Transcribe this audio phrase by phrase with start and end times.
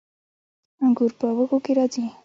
[0.85, 2.05] انګور په وږو کې راځي